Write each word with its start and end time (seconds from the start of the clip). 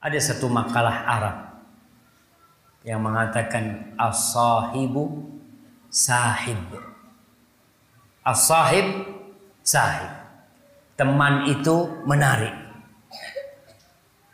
Ada 0.00 0.18
satu 0.20 0.46
makalah 0.52 1.08
Arab 1.08 1.36
yang 2.86 3.02
mengatakan 3.02 3.96
as-sahibu 3.98 5.26
sahib. 5.90 6.60
As-sahib 8.22 8.86
sahib. 9.66 10.12
Teman 10.94 11.50
itu 11.50 12.06
menarik. 12.06 12.54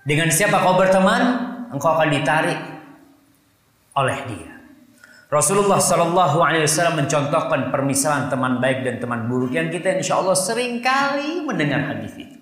Dengan 0.03 0.29
siapa 0.35 0.59
kau 0.61 0.75
berteman, 0.75 1.23
engkau 1.71 1.95
akan 1.95 2.11
ditarik 2.11 2.59
oleh 3.95 4.19
dia. 4.27 4.53
Rasulullah 5.33 5.81
Shallallahu 5.81 6.45
Alaihi 6.45 6.69
Wasallam 6.69 7.07
mencontohkan 7.07 7.73
permisalan 7.73 8.29
teman 8.29 8.61
baik 8.61 8.85
dan 8.85 9.01
teman 9.01 9.25
buruk 9.33 9.57
yang 9.57 9.73
kita 9.73 9.97
insya 9.97 10.21
Allah 10.21 10.37
sering 10.37 10.85
kali 10.85 11.41
mendengar 11.41 11.89
hadis 11.89 12.13
itu. 12.21 12.42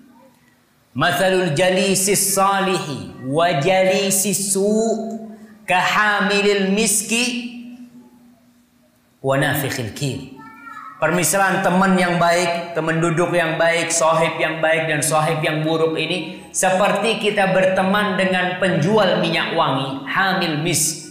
Mathalul 0.91 1.55
jalisis 1.55 2.35
salihi 2.35 3.23
wa 3.23 3.47
jalisis 3.63 4.51
su' 4.51 5.23
kahamilil 5.63 6.75
miski 6.75 7.55
wa 9.23 9.39
nafikhil 9.39 9.95
kir. 9.95 10.35
Permisalan 10.99 11.63
teman 11.63 11.95
yang 11.97 12.19
baik, 12.19 12.75
teman 12.75 12.99
duduk 12.99 13.31
yang 13.33 13.55
baik, 13.57 13.89
sohib 13.89 14.35
yang 14.37 14.59
baik 14.59 14.91
dan 14.91 14.99
sohib 15.01 15.39
yang 15.41 15.63
buruk 15.63 15.97
ini 15.97 16.43
seperti 16.51 17.23
kita 17.23 17.55
berteman 17.55 18.19
dengan 18.19 18.59
penjual 18.61 19.17
minyak 19.23 19.55
wangi, 19.57 20.05
hamil 20.05 20.59
misk 20.61 21.09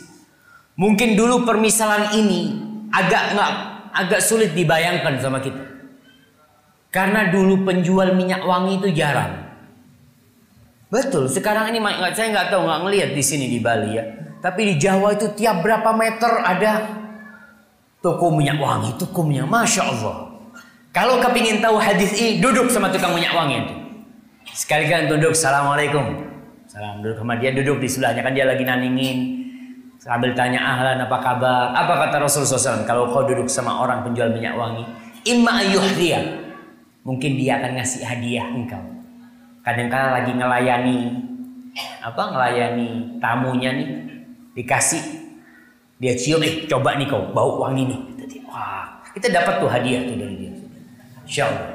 Mungkin 0.79 1.19
dulu 1.19 1.43
permisalan 1.49 2.15
ini 2.15 2.57
agak 2.93 3.35
nggak 3.35 3.53
agak 3.97 4.21
sulit 4.23 4.53
dibayangkan 4.53 5.19
sama 5.19 5.41
kita. 5.41 5.61
Karena 6.93 7.33
dulu 7.33 7.65
penjual 7.65 8.13
minyak 8.13 8.45
wangi 8.45 8.79
itu 8.79 8.89
jarang. 8.95 9.50
Betul, 10.91 11.31
sekarang 11.31 11.71
ini 11.71 11.79
saya 12.13 12.35
nggak 12.35 12.51
tahu 12.51 12.67
nggak 12.67 12.81
ngelihat 12.83 13.11
di 13.15 13.23
sini 13.23 13.47
di 13.47 13.63
Bali 13.63 13.95
ya. 13.95 14.05
Tapi 14.43 14.75
di 14.75 14.75
Jawa 14.75 15.15
itu 15.15 15.31
tiap 15.39 15.63
berapa 15.63 15.95
meter 15.95 16.43
ada 16.43 16.99
toko 18.03 18.35
minyak 18.35 18.59
wangi, 18.59 18.91
toko 18.99 19.23
minyak, 19.23 19.47
masya 19.47 19.87
Allah. 19.87 20.35
Kalau 20.91 21.23
kepingin 21.23 21.63
tahu 21.63 21.79
hadis 21.79 22.11
ini, 22.19 22.43
duduk 22.43 22.67
sama 22.67 22.91
tukang 22.91 23.15
minyak 23.15 23.31
wangi 23.31 23.63
itu. 23.63 23.75
Sekalian 24.51 25.07
duduk, 25.07 25.39
assalamualaikum. 25.39 26.27
Salam 26.67 26.99
duduk 27.03 27.23
sama 27.23 27.39
dia 27.39 27.55
duduk 27.55 27.79
di 27.79 27.87
sebelahnya 27.87 28.23
kan 28.27 28.35
dia 28.35 28.47
lagi 28.47 28.63
naningin 28.63 29.41
Sambil 30.01 30.33
tanya 30.33 30.65
ahlan 30.65 30.97
apa 30.97 31.21
kabar? 31.21 31.77
Apa 31.77 32.09
kata 32.09 32.25
Rasulullah 32.25 32.57
SAW? 32.57 32.89
Kalau 32.89 33.13
kau 33.13 33.21
duduk 33.29 33.53
sama 33.53 33.85
orang 33.85 34.01
penjual 34.01 34.33
minyak 34.33 34.57
wangi, 34.57 34.81
imma 35.29 35.61
dia. 35.93 36.25
Mungkin 37.05 37.37
dia 37.37 37.61
akan 37.61 37.77
ngasih 37.77 38.01
hadiah 38.09 38.49
engkau. 38.49 38.81
Kadang-kala 39.61 40.23
lagi 40.23 40.33
ngelayani 40.33 40.99
apa 42.01 42.23
ngelayani 42.33 42.89
tamunya 43.21 43.71
nih 43.77 43.89
dikasih. 44.57 45.03
Dia 46.01 46.17
cium 46.17 46.41
eh 46.41 46.65
coba 46.65 46.97
nih 46.97 47.07
kau 47.07 47.29
bau 47.31 47.61
wangi 47.61 47.93
nih. 47.93 48.01
Wah 48.49 49.01
kita 49.13 49.29
dapat 49.29 49.61
tuh 49.61 49.69
hadiah 49.69 50.01
tuh 50.09 50.17
dari 50.17 50.35
dia. 50.37 50.53
Insyaallah. 51.29 51.69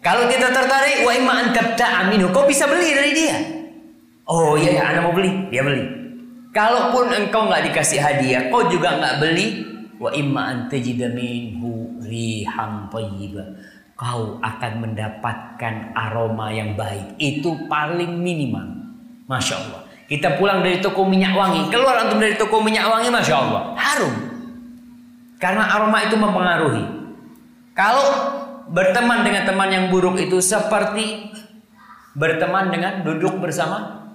Kalau 0.00 0.24
kita 0.30 0.48
tertarik 0.54 1.02
wa 1.02 1.12
imma 1.12 1.32
an 1.34 1.46
tabta'a 1.50 2.08
kau 2.30 2.46
bisa 2.46 2.64
beli 2.70 2.94
dari 2.94 3.12
dia. 3.12 3.36
Oh 4.26 4.58
iya 4.58 4.82
ya 4.82 4.82
anak 4.90 5.00
mau 5.06 5.14
beli? 5.14 5.50
Dia 5.50 5.62
beli. 5.62 5.86
Kalaupun 6.50 7.12
engkau 7.12 7.46
nggak 7.46 7.68
dikasih 7.70 8.00
hadiah, 8.00 8.48
kau 8.48 8.64
juga 8.72 8.96
nggak 8.96 9.20
beli, 9.20 9.46
wa 10.00 10.10
imma 10.10 10.42
antajida 10.50 11.12
minhu 11.12 12.00
riham 12.00 12.88
Kau 13.96 14.36
akan 14.44 14.72
mendapatkan 14.84 15.96
aroma 15.96 16.52
yang 16.52 16.76
baik. 16.76 17.16
Itu 17.16 17.64
paling 17.64 18.20
minimal. 18.20 18.86
Masya 19.24 19.54
Allah. 19.56 19.80
Kita 20.06 20.38
pulang 20.38 20.62
dari 20.62 20.78
toko 20.78 21.02
minyak 21.02 21.34
wangi, 21.34 21.66
keluar 21.66 21.98
antum 21.98 22.22
dari 22.22 22.38
toko 22.38 22.62
minyak 22.62 22.86
wangi, 22.86 23.10
masya 23.10 23.42
Allah, 23.42 23.74
harum. 23.74 24.14
Karena 25.42 25.66
aroma 25.74 25.98
itu 26.06 26.14
mempengaruhi. 26.14 26.84
Kalau 27.74 28.06
berteman 28.70 29.26
dengan 29.26 29.42
teman 29.50 29.66
yang 29.66 29.84
buruk 29.90 30.14
itu 30.22 30.38
seperti 30.38 31.34
berteman 32.14 32.70
dengan 32.70 33.02
duduk 33.02 33.34
bersama 33.42 34.06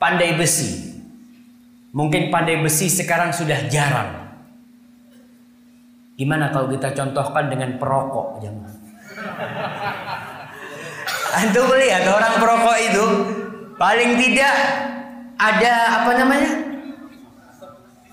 pandai 0.00 0.40
besi. 0.40 0.96
Mungkin 1.92 2.32
pandai 2.32 2.56
besi 2.60 2.88
sekarang 2.88 3.36
sudah 3.36 3.68
jarang. 3.68 4.32
Gimana 6.16 6.48
kalau 6.48 6.72
kita 6.72 6.96
contohkan 6.96 7.52
dengan 7.52 7.76
perokok, 7.76 8.40
jangan. 8.40 8.85
Antum 11.36 11.64
melihat 11.68 12.08
orang 12.08 12.34
perokok 12.40 12.76
itu 12.80 13.04
paling 13.76 14.16
tidak 14.16 14.54
ada 15.36 15.72
apa 16.00 16.10
namanya? 16.16 16.52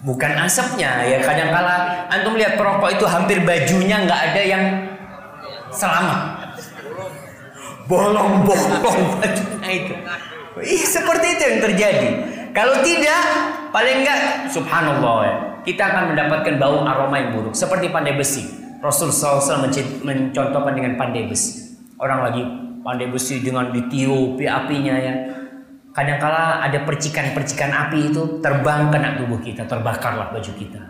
Bukan 0.03 0.31
asapnya 0.35 1.07
ya 1.07 1.23
kadang 1.23 1.47
kala 1.55 2.07
antum 2.11 2.35
lihat 2.35 2.59
perokok 2.59 2.91
itu 2.91 3.07
hampir 3.07 3.39
bajunya 3.47 4.03
nggak 4.03 4.21
ada 4.31 4.41
yang 4.43 4.63
selamat. 5.71 6.19
Bolong-bolong 7.87 9.19
bajunya 9.19 9.69
itu. 9.71 9.93
Ih, 10.63 10.83
seperti 10.87 11.35
itu 11.35 11.43
yang 11.43 11.59
terjadi. 11.59 12.09
Kalau 12.53 12.79
tidak, 12.85 13.23
paling 13.73 14.05
enggak 14.05 14.47
subhanallah 14.53 15.17
ya. 15.25 15.35
Kita 15.63 15.83
akan 15.91 16.03
mendapatkan 16.13 16.53
bau 16.61 16.85
aroma 16.85 17.15
yang 17.17 17.33
buruk 17.35 17.55
seperti 17.57 17.89
pandai 17.89 18.13
besi. 18.15 18.62
Rasul 18.83 19.15
SAW 19.15 19.63
mencontohkan 20.03 20.75
dengan 20.75 20.99
pandai 20.99 21.23
besi. 21.31 21.79
Orang 21.95 22.19
lagi 22.19 22.43
pandai 22.83 23.07
besi 23.07 23.39
dengan 23.39 23.71
ditiup 23.71 24.35
apinya 24.43 24.99
ya. 24.99 25.13
Kadangkala 25.95 26.59
ada 26.59 26.83
percikan-percikan 26.83 27.71
api 27.71 28.11
itu 28.11 28.43
terbang 28.43 28.91
kena 28.91 29.15
tubuh 29.15 29.39
kita, 29.39 29.63
terbakarlah 29.69 30.35
baju 30.35 30.51
kita. 30.57 30.81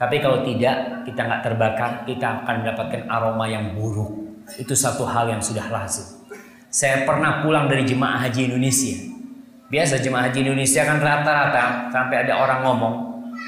Tapi 0.00 0.16
kalau 0.22 0.40
tidak, 0.46 1.04
kita 1.04 1.20
nggak 1.28 1.42
terbakar, 1.44 1.90
kita 2.08 2.46
akan 2.46 2.64
mendapatkan 2.64 3.02
aroma 3.10 3.44
yang 3.50 3.74
buruk. 3.76 4.40
Itu 4.56 4.72
satu 4.72 5.04
hal 5.04 5.28
yang 5.28 5.42
sudah 5.42 5.66
lazim. 5.68 6.24
Saya 6.72 7.04
pernah 7.04 7.44
pulang 7.44 7.68
dari 7.68 7.84
jemaah 7.84 8.22
haji 8.22 8.48
Indonesia. 8.48 8.96
Biasa 9.68 10.00
jemaah 10.00 10.30
haji 10.30 10.46
Indonesia 10.46 10.88
kan 10.88 10.98
rata-rata 11.02 11.90
sampai 11.92 12.16
ada 12.24 12.38
orang 12.38 12.60
ngomong 12.64 12.94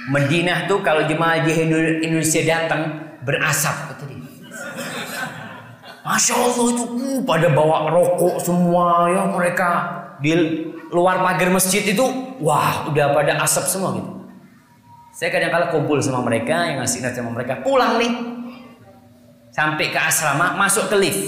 Madinah 0.09 0.69
tuh 0.69 0.85
kalau 0.85 1.05
jemaah 1.09 1.41
haji 1.41 1.69
Indonesia 2.05 2.43
datang 2.45 3.04
berasap 3.25 3.75
kata 3.91 4.05
dia. 4.07 4.21
Masya 6.05 6.35
Allah 6.37 6.67
itu 6.69 6.85
uh, 6.85 7.21
pada 7.25 7.49
bawa 7.49 7.89
rokok 7.89 8.37
semua 8.45 9.09
ya 9.09 9.25
mereka 9.25 9.69
di 10.21 10.37
luar 10.93 11.25
pagar 11.25 11.49
masjid 11.49 11.81
itu 11.81 12.05
wah 12.45 12.85
udah 12.93 13.17
pada 13.17 13.41
asap 13.41 13.65
semua 13.73 13.97
gitu. 13.97 14.13
Saya 15.17 15.33
kadang-kala 15.33 15.73
kumpul 15.73 15.97
sama 16.05 16.21
mereka 16.27 16.69
yang 16.69 16.85
ngasih 16.85 17.01
nasihat 17.01 17.25
sama 17.25 17.33
mereka 17.33 17.65
pulang 17.65 17.97
nih 17.97 18.13
sampai 19.55 19.89
ke 19.89 19.99
asrama 19.99 20.61
masuk 20.61 20.93
ke 20.93 20.97
lift. 21.01 21.23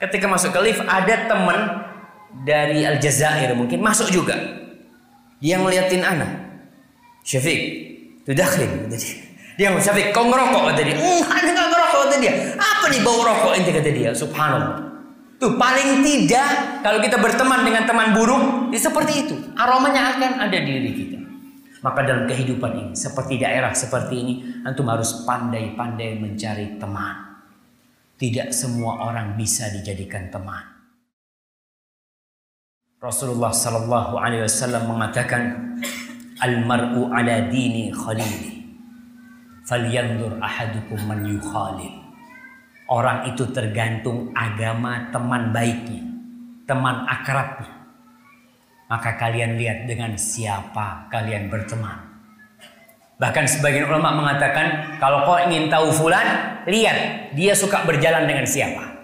Ketika 0.00 0.26
masuk 0.32 0.54
ke 0.54 0.60
lift 0.64 0.80
ada 0.88 1.28
temen 1.28 1.58
dari 2.48 2.88
Aljazair 2.88 3.52
mungkin 3.52 3.84
masuk 3.84 4.08
juga. 4.08 4.34
Dia 5.44 5.60
ngeliatin 5.60 6.00
anak. 6.00 6.32
Syafiq, 7.20 7.60
tudakhil 8.24 8.88
kata 8.88 8.96
dia. 9.54 9.70
Syafiq, 9.78 10.10
kau 10.10 10.26
ngerokok 10.26 10.62
kata 10.72 10.82
dia. 10.82 10.96
Hmm, 11.04 11.22
anak 11.30 11.52
nggak 11.54 11.68
ngerokok 11.70 12.00
kata 12.06 12.16
dia. 12.18 12.32
Apa 12.58 12.84
nih 12.90 13.00
bau 13.02 13.20
rokok 13.22 13.52
ini 13.58 13.70
kata 13.70 13.90
dia. 13.90 14.10
Subhanallah. 14.14 14.76
Tuh 15.38 15.58
paling 15.58 16.00
tidak 16.06 16.80
kalau 16.80 16.98
kita 17.02 17.16
berteman 17.18 17.66
dengan 17.66 17.82
teman 17.84 18.14
buruk, 18.14 18.70
ya 18.70 18.80
seperti 18.80 19.12
itu. 19.26 19.34
Aromanya 19.58 20.14
akan 20.14 20.30
ada 20.46 20.58
di 20.58 20.70
diri 20.70 20.92
kita. 20.94 21.18
Maka 21.84 22.00
dalam 22.00 22.24
kehidupan 22.24 22.72
ini, 22.80 22.92
seperti 22.96 23.36
daerah 23.36 23.76
seperti 23.76 24.14
ini, 24.16 24.34
antum 24.64 24.88
harus 24.88 25.26
pandai-pandai 25.28 26.16
mencari 26.16 26.80
teman. 26.80 27.44
Tidak 28.16 28.54
semua 28.56 29.04
orang 29.04 29.36
bisa 29.36 29.68
dijadikan 29.68 30.32
teman. 30.32 30.64
Rasulullah 33.04 33.52
sallallahu 33.52 34.16
alaihi 34.16 34.48
wasallam 34.48 34.96
mengatakan 34.96 35.76
al-mar'u 36.40 37.12
ala 37.12 37.52
dini 37.52 37.92
khalili 37.92 38.53
falyanzur 39.64 40.36
ahadukum 40.40 41.00
man 41.08 41.24
yukhalil 41.24 41.92
orang 42.88 43.32
itu 43.32 43.48
tergantung 43.50 44.30
agama 44.36 45.08
teman 45.08 45.50
baiknya 45.50 46.04
teman 46.68 47.08
akrabnya 47.08 47.72
maka 48.88 49.16
kalian 49.16 49.56
lihat 49.56 49.88
dengan 49.88 50.12
siapa 50.20 51.08
kalian 51.08 51.48
berteman 51.48 51.96
bahkan 53.16 53.48
sebagian 53.48 53.88
ulama 53.88 54.12
mengatakan 54.24 55.00
kalau 55.00 55.24
kau 55.24 55.40
ingin 55.48 55.72
tahu 55.72 55.88
fulan 55.90 56.60
lihat 56.68 57.30
dia 57.32 57.56
suka 57.56 57.82
berjalan 57.88 58.28
dengan 58.28 58.44
siapa 58.44 58.94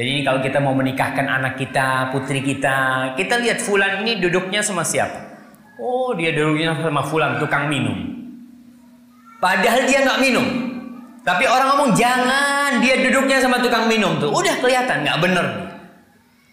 jadi 0.00 0.24
kalau 0.24 0.40
kita 0.40 0.64
mau 0.64 0.72
menikahkan 0.72 1.28
anak 1.28 1.60
kita, 1.60 2.08
putri 2.08 2.40
kita, 2.40 3.12
kita 3.20 3.36
lihat 3.36 3.60
Fulan 3.60 4.00
ini 4.00 4.16
duduknya 4.16 4.64
sama 4.64 4.80
siapa? 4.80 5.28
Oh 5.76 6.16
dia 6.16 6.32
duduknya 6.32 6.72
sama 6.72 7.04
Fulan 7.04 7.36
tukang 7.36 7.68
minum. 7.68 8.09
Padahal 9.40 9.88
dia 9.88 10.04
nggak 10.04 10.20
minum. 10.20 10.46
Tapi 11.24 11.44
orang 11.48 11.68
ngomong 11.74 11.90
jangan 11.96 12.80
dia 12.84 13.00
duduknya 13.00 13.40
sama 13.40 13.60
tukang 13.64 13.88
minum 13.88 14.20
tuh. 14.20 14.28
Udah 14.28 14.60
kelihatan 14.60 15.04
nggak 15.04 15.18
bener. 15.20 15.46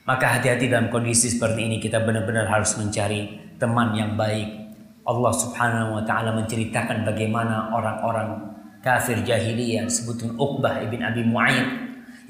Maka 0.08 0.40
hati-hati 0.40 0.72
dalam 0.72 0.88
kondisi 0.88 1.28
seperti 1.28 1.68
ini 1.68 1.84
kita 1.84 2.00
benar-benar 2.00 2.48
harus 2.48 2.80
mencari 2.80 3.52
teman 3.60 3.92
yang 3.92 4.16
baik. 4.16 4.72
Allah 5.04 5.34
Subhanahu 5.36 6.00
wa 6.00 6.04
taala 6.08 6.36
menceritakan 6.36 7.04
bagaimana 7.04 7.72
orang-orang 7.76 8.56
kafir 8.80 9.20
jahiliyah 9.24 9.88
sebutin 9.88 10.36
Uqbah 10.40 10.84
ibn 10.84 11.04
Abi 11.04 11.28
Mu'ayyid 11.28 11.68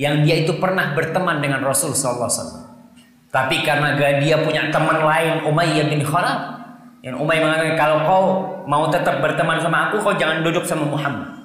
yang 0.02 0.26
dia 0.26 0.46
itu 0.46 0.58
pernah 0.58 0.94
berteman 0.94 1.42
dengan 1.42 1.62
Rasul 1.62 1.94
sallallahu 1.94 2.30
alaihi 2.30 2.38
wasallam. 2.42 2.66
Tapi 3.28 3.56
karena 3.62 3.90
dia 4.22 4.42
punya 4.42 4.70
teman 4.74 4.98
lain 5.04 5.46
Umayyah 5.46 5.86
bin 5.90 6.02
Khalaf 6.02 6.58
yang 7.08 7.24
Umayyah 7.24 7.40
mengatakan 7.40 7.76
kalau 7.80 7.98
kau 8.04 8.24
mau 8.68 8.92
tetap 8.92 9.24
berteman 9.24 9.64
sama 9.64 9.88
aku 9.88 10.04
kau 10.04 10.12
jangan 10.20 10.44
duduk 10.44 10.68
sama 10.68 10.84
Muhammad. 10.84 11.40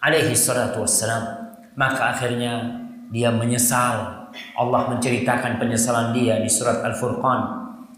Alaihi 0.00 0.32
salatu 0.32 0.88
wassalam. 0.88 1.52
Maka 1.76 2.16
akhirnya 2.16 2.80
dia 3.12 3.28
menyesal. 3.28 4.24
Allah 4.56 4.82
menceritakan 4.88 5.60
penyesalan 5.60 6.16
dia 6.16 6.40
di 6.40 6.48
surat 6.48 6.80
Al-Furqan 6.80 7.40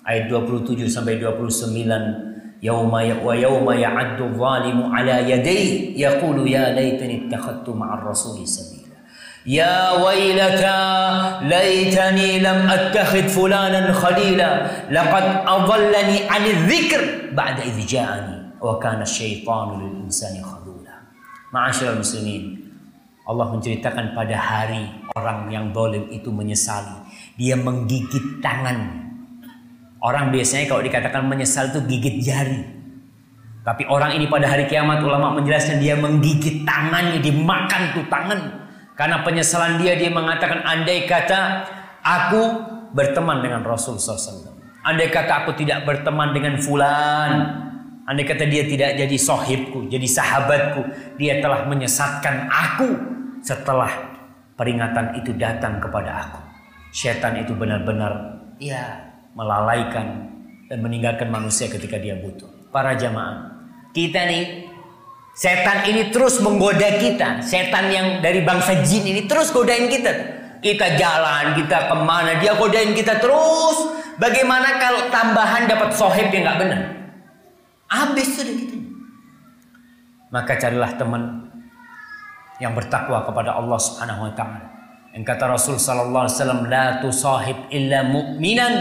ayat 0.03 0.27
27 0.27 0.91
sampai 0.91 1.23
29 1.23 2.59
yauma 2.59 2.99
ya 3.07 3.15
wa 3.23 3.33
yauma 3.33 3.73
ya'addu 3.79 4.35
zalimu 4.35 4.91
ala 4.91 5.23
yadayhi. 5.23 5.95
Yaqulu 5.95 6.51
ya 6.51 6.75
laitani 6.75 7.31
ittakhadtu 7.31 7.71
ma'ar 7.79 8.03
rasuli 8.03 8.43
sabila 8.43 8.75
يا 9.45 10.06
ويلتى 10.06 10.81
ليتني 11.42 12.39
لم 12.39 12.60
أتخذ 12.69 13.25
فلانا 13.28 13.94
خليلا 13.94 14.51
لقد 14.94 15.25
أضلني 15.48 16.18
عن 16.30 16.44
الذكر 16.45 17.01
بعد 17.33 17.60
إذ 17.60 17.78
جاءني 17.86 18.62
وكان 18.62 19.01
الشيطان 19.01 19.68
للإنسان 19.81 20.44
خذولا 20.44 20.95
معاشر 21.54 21.94
المسلمين 21.94 22.62
Allah 23.22 23.48
menceritakan 23.54 24.18
pada 24.18 24.33
hari 24.33 24.92
orang 25.13 25.48
yang 25.54 25.69
dolim 25.69 26.10
itu 26.10 26.33
menyesali. 26.33 27.06
Dia 27.38 27.54
menggigit 27.54 28.42
tangan. 28.42 29.07
Orang 30.01 30.33
biasanya 30.33 30.66
kalau 30.66 30.81
dikatakan 30.81 31.30
menyesal 31.30 31.69
itu 31.69 31.80
gigit 31.86 32.18
jari. 32.28 32.60
Tapi 33.62 33.86
orang 33.86 34.18
ini 34.18 34.25
pada 34.25 34.50
hari 34.50 34.66
kiamat 34.66 35.06
ulama 35.06 35.38
menjelaskan 35.38 35.78
dia 35.78 35.94
menggigit 35.94 36.66
tangannya, 36.66 37.22
dimakan 37.22 37.94
tuh 37.94 38.06
tangan. 38.10 38.42
karena 38.96 39.20
penyesalan 39.20 39.76
dia, 39.76 39.93
dia 39.94 40.08
mengatakan 40.08 40.64
andai 40.64 41.04
kata 41.04 41.69
aku 42.00 42.43
berteman 42.96 43.44
dengan 43.44 43.60
Rasul 43.60 44.00
SAW. 44.00 44.56
Andai 44.81 45.12
kata 45.12 45.44
aku 45.44 45.52
tidak 45.52 45.84
berteman 45.84 46.32
dengan 46.32 46.56
fulan. 46.56 47.31
Andai 48.08 48.25
kata 48.25 48.48
dia 48.48 48.64
tidak 48.64 48.96
jadi 48.96 49.16
sohibku, 49.20 49.93
jadi 49.93 50.06
sahabatku. 50.08 50.81
Dia 51.20 51.44
telah 51.44 51.69
menyesatkan 51.69 52.48
aku 52.48 52.88
setelah 53.44 53.93
peringatan 54.56 55.20
itu 55.20 55.37
datang 55.37 55.76
kepada 55.76 56.25
aku. 56.25 56.40
Setan 56.88 57.37
itu 57.37 57.52
benar-benar 57.52 58.40
ya 58.56 59.12
melalaikan 59.37 60.32
dan 60.72 60.78
meninggalkan 60.81 61.28
manusia 61.28 61.69
ketika 61.69 62.00
dia 62.00 62.16
butuh. 62.16 62.48
Para 62.72 62.96
jamaah, 62.96 63.52
kita 63.93 64.25
nih 64.25 64.44
setan 65.37 65.85
ini 65.87 66.09
terus 66.09 66.41
menggoda 66.41 66.97
kita. 66.97 67.44
Setan 67.44 67.93
yang 67.93 68.06
dari 68.25 68.41
bangsa 68.41 68.81
jin 68.81 69.05
ini 69.05 69.29
terus 69.29 69.53
godain 69.53 69.87
kita. 69.87 70.35
Kita 70.65 70.97
jalan, 70.97 71.53
kita 71.53 71.93
ke 71.93 71.97
mana, 72.00 72.41
dia 72.41 72.56
godain 72.56 72.97
kita 72.97 73.21
terus. 73.21 73.93
Bagaimana 74.17 74.81
kalau 74.81 75.12
tambahan 75.12 75.69
dapat 75.69 75.93
sohib 75.93 76.33
yang 76.33 76.49
nggak 76.49 76.59
benar? 76.65 76.81
Habis 77.93 78.41
sudah 78.41 78.55
gitu. 78.56 78.77
Maka 80.33 80.56
carilah 80.56 80.91
teman 80.97 81.53
yang 82.59 82.73
bertakwa 82.73 83.23
kepada 83.29 83.61
Allah 83.61 83.77
Subhanahu 83.77 84.27
wa 84.27 84.32
taala. 84.32 84.65
Yang 85.12 85.25
kata 85.32 85.44
Rasul 85.49 85.77
sallallahu 85.77 86.29
alaihi 86.29 86.37
wasallam 86.41 86.62
la 86.69 86.87
tusahib 87.00 87.59
illa 87.73 88.05
mu'minan 88.05 88.75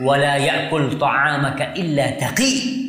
wa 0.00 0.16
la 0.16 0.40
ya'kul 0.40 0.96
ta'amaka 0.96 1.76
illa 1.76 2.16
taqi. 2.16 2.83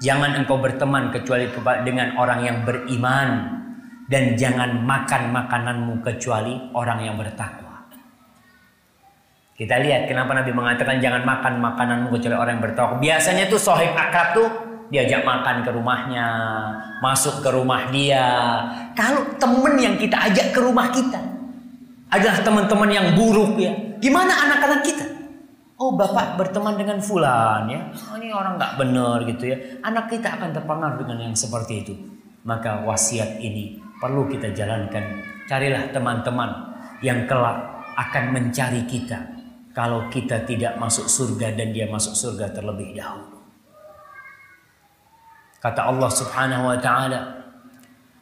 Jangan 0.00 0.32
engkau 0.40 0.56
berteman 0.56 1.12
kecuali 1.12 1.44
dengan 1.84 2.16
orang 2.16 2.40
yang 2.40 2.56
beriman 2.64 3.28
dan 4.08 4.32
jangan 4.32 4.80
makan 4.80 5.28
makananmu 5.28 6.00
kecuali 6.00 6.56
orang 6.72 7.04
yang 7.04 7.20
bertakwa. 7.20 7.84
Kita 9.60 9.76
lihat 9.76 10.08
kenapa 10.08 10.32
Nabi 10.32 10.56
mengatakan 10.56 11.04
jangan 11.04 11.20
makan 11.20 11.60
makananmu 11.60 12.08
kecuali 12.16 12.32
orang 12.32 12.56
yang 12.56 12.64
bertakwa. 12.64 12.96
Biasanya 12.96 13.44
tuh 13.52 13.60
sohib 13.60 13.92
akrab 13.92 14.32
tuh 14.32 14.48
diajak 14.88 15.20
makan 15.20 15.68
ke 15.68 15.70
rumahnya, 15.70 16.28
masuk 17.04 17.44
ke 17.44 17.52
rumah 17.52 17.92
dia. 17.92 18.24
Kalau 18.96 19.36
temen 19.36 19.76
yang 19.76 20.00
kita 20.00 20.16
ajak 20.32 20.56
ke 20.56 20.64
rumah 20.64 20.88
kita 20.88 21.20
adalah 22.08 22.40
teman-teman 22.40 22.88
yang 22.88 23.06
buruk 23.12 23.60
ya, 23.60 23.70
gimana 24.00 24.32
anak-anak 24.48 24.80
kita? 24.80 25.19
Oh 25.80 25.96
bapak 25.96 26.36
berteman 26.36 26.76
dengan 26.76 27.00
fulan 27.00 27.64
ya, 27.64 27.88
oh, 28.12 28.20
ini 28.20 28.28
orang 28.28 28.60
nggak 28.60 28.76
benar 28.76 29.24
gitu 29.24 29.48
ya. 29.48 29.56
Anak 29.80 30.12
kita 30.12 30.36
akan 30.36 30.52
terpengaruh 30.52 31.00
dengan 31.00 31.24
yang 31.24 31.32
seperti 31.32 31.80
itu. 31.80 31.96
Maka 32.44 32.84
wasiat 32.84 33.40
ini 33.40 33.80
perlu 33.96 34.28
kita 34.28 34.52
jalankan. 34.52 35.24
Carilah 35.48 35.88
teman-teman 35.88 36.76
yang 37.00 37.24
kelak 37.24 37.64
akan 37.96 38.24
mencari 38.28 38.84
kita 38.84 39.24
kalau 39.72 40.04
kita 40.12 40.44
tidak 40.44 40.76
masuk 40.76 41.08
surga 41.08 41.56
dan 41.56 41.72
dia 41.72 41.88
masuk 41.88 42.12
surga 42.12 42.52
terlebih 42.52 42.92
dahulu. 42.92 43.40
Kata 45.64 45.88
Allah 45.88 46.10
Subhanahu 46.12 46.68
wa 46.68 46.76
taala, 46.76 47.20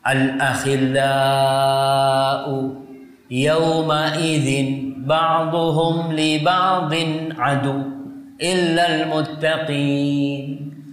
Al-akhillau 0.06 0.94
yawma 3.26 4.14
idzin 4.14 4.87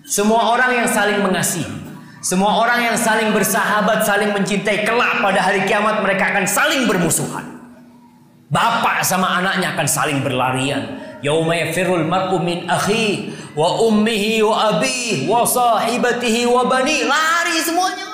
Semua 0.08 0.56
orang 0.56 0.72
yang 0.72 0.88
saling 0.88 1.20
mengasihi, 1.20 1.76
semua 2.24 2.64
orang 2.64 2.90
yang 2.90 2.98
saling 2.98 3.36
bersahabat, 3.36 4.08
saling 4.08 4.32
mencintai 4.32 4.88
kelak 4.88 5.20
pada 5.20 5.44
hari 5.44 5.68
kiamat 5.68 6.00
mereka 6.00 6.32
akan 6.32 6.48
saling 6.48 6.88
bermusuhan. 6.88 7.44
Bapak 8.48 9.04
sama 9.04 9.44
anaknya 9.44 9.76
akan 9.76 9.88
saling 9.90 10.24
berlarian. 10.24 11.04
Yafirul 11.20 12.06
mar'u 12.06 12.38
wa 13.58 13.70
ummihi 13.82 14.46
wa 14.46 14.78
wa 15.26 15.42
sahibatihi 15.46 16.46
wa 16.50 16.70
bani 16.70 17.04
lari 17.04 17.58
semuanya. 17.66 18.06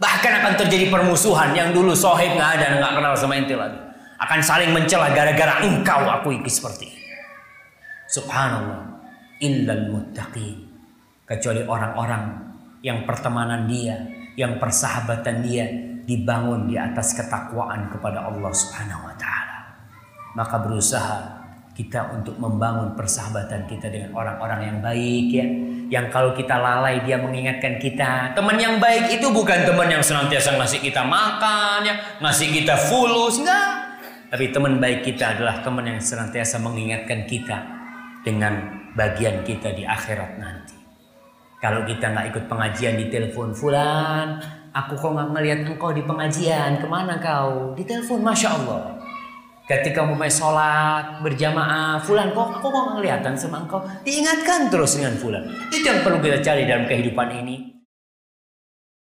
Bahkan 0.00 0.32
akan 0.44 0.52
terjadi 0.64 0.88
permusuhan 0.88 1.52
yang 1.52 1.70
dulu 1.72 1.92
sohib 1.92 2.36
nggak 2.36 2.50
ada 2.58 2.66
nggak 2.80 2.92
kenal 2.96 3.14
sama 3.16 3.36
ente 3.36 3.56
lagi. 3.56 3.87
Akan 4.18 4.42
saling 4.42 4.74
mencela 4.74 5.14
gara-gara 5.14 5.62
engkau 5.62 6.02
aku 6.02 6.42
iki 6.42 6.50
seperti 6.50 6.90
ini. 6.90 7.06
Subhanallah. 8.10 8.98
Illal 9.38 9.94
muttaqin. 9.94 10.66
Kecuali 11.22 11.62
orang-orang 11.62 12.24
yang 12.82 13.06
pertemanan 13.06 13.70
dia, 13.70 13.94
yang 14.34 14.58
persahabatan 14.58 15.46
dia 15.46 15.66
dibangun 16.08 16.66
di 16.66 16.74
atas 16.74 17.14
ketakwaan 17.14 17.92
kepada 17.92 18.26
Allah 18.26 18.50
Subhanahu 18.50 19.06
wa 19.06 19.14
taala. 19.14 19.58
Maka 20.34 20.56
berusaha 20.66 21.38
kita 21.78 22.10
untuk 22.10 22.34
membangun 22.42 22.98
persahabatan 22.98 23.70
kita 23.70 23.86
dengan 23.86 24.10
orang-orang 24.18 24.60
yang 24.66 24.78
baik 24.82 25.26
ya. 25.30 25.46
Yang 25.88 26.06
kalau 26.10 26.34
kita 26.34 26.58
lalai 26.58 27.06
dia 27.06 27.22
mengingatkan 27.22 27.78
kita. 27.78 28.34
Teman 28.34 28.58
yang 28.58 28.82
baik 28.82 29.14
itu 29.14 29.30
bukan 29.30 29.62
teman 29.62 29.86
yang 29.86 30.02
senantiasa 30.02 30.58
ngasih 30.58 30.82
kita 30.82 31.06
makan 31.06 31.86
ya, 31.86 31.94
ngasih 32.18 32.50
kita 32.50 32.74
fulus 32.74 33.38
enggak. 33.38 33.87
Tapi 34.28 34.52
teman 34.52 34.76
baik 34.76 35.08
kita 35.08 35.40
adalah 35.40 35.64
teman 35.64 35.88
yang 35.88 35.96
senantiasa 36.04 36.60
mengingatkan 36.60 37.24
kita 37.24 37.64
dengan 38.20 38.84
bagian 38.92 39.40
kita 39.40 39.72
di 39.72 39.88
akhirat 39.88 40.36
nanti. 40.36 40.76
Kalau 41.64 41.88
kita 41.88 42.12
nggak 42.12 42.36
ikut 42.36 42.44
pengajian 42.44 43.00
di 43.00 43.08
telepon 43.08 43.56
fulan, 43.56 44.36
aku 44.76 45.00
kok 45.00 45.16
nggak 45.16 45.28
ngelihat 45.32 45.60
engkau 45.64 45.96
di 45.96 46.04
pengajian, 46.04 46.76
ke 46.76 46.84
mana 46.84 47.16
kau? 47.16 47.72
Di 47.72 47.88
telepon, 47.88 48.20
masya 48.20 48.52
Allah. 48.52 49.00
Ketika 49.64 50.04
mulai 50.04 50.28
sholat 50.28 51.24
berjamaah, 51.24 51.96
fulan 52.04 52.28
kok 52.36 52.60
aku 52.60 52.68
mau 52.68 53.00
kelihatan 53.00 53.32
sama 53.32 53.64
engkau. 53.64 53.80
Diingatkan 54.04 54.68
terus 54.68 55.00
dengan 55.00 55.16
fulan. 55.16 55.44
Itu 55.72 55.88
yang 55.88 56.04
perlu 56.04 56.20
kita 56.20 56.44
cari 56.44 56.68
dalam 56.68 56.84
kehidupan 56.84 57.28
ini. 57.32 57.77